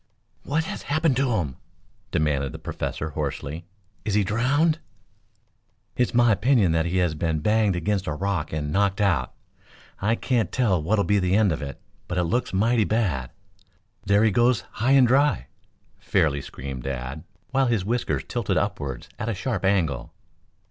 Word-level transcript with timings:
"What 0.41 0.63
has 0.63 0.81
happened 0.81 1.15
to 1.17 1.33
him?" 1.33 1.57
demanded 2.09 2.53
the 2.53 2.57
Professor 2.57 3.11
hoarsely. 3.11 3.65
"Is 4.03 4.15
he 4.15 4.23
drowned?" 4.23 4.79
"It's 5.95 6.15
my 6.15 6.31
opinion 6.31 6.71
that 6.71 6.87
he 6.87 6.97
has 6.97 7.13
been 7.13 7.37
banged 7.41 7.75
against 7.75 8.07
a 8.07 8.13
rock 8.15 8.51
and 8.51 8.71
knocked 8.71 8.99
out. 8.99 9.33
I 10.01 10.15
can't 10.15 10.51
tell 10.51 10.81
what'll 10.81 11.03
be 11.05 11.19
the 11.19 11.35
end 11.35 11.51
of 11.51 11.61
it, 11.61 11.79
but 12.07 12.17
it 12.17 12.23
looks 12.23 12.51
mighty 12.51 12.83
bad. 12.83 13.29
There 14.03 14.23
he 14.23 14.31
goes, 14.31 14.61
high 14.71 14.93
and 14.93 15.05
dry!" 15.07 15.45
fairly 15.99 16.41
screamed 16.41 16.81
Dad, 16.81 17.23
while 17.51 17.67
his 17.67 17.85
whiskers 17.85 18.23
tilted 18.27 18.57
upwards 18.57 19.07
at 19.19 19.29
a 19.29 19.35
sharp 19.35 19.63
angle. 19.63 20.15